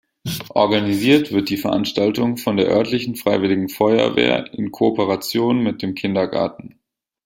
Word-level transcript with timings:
Organisiert 0.55 1.31
wird 1.31 1.49
die 1.51 1.57
Veranstaltung 1.57 2.37
von 2.37 2.57
der 2.57 2.67
örtlichen 2.69 3.15
Freiwilligen 3.15 3.69
Feuerwehr 3.69 4.51
in 4.51 4.71
Kooperation 4.71 5.61
mit 5.61 5.83
dem 5.83 5.93
Kindergarten. 5.93 6.79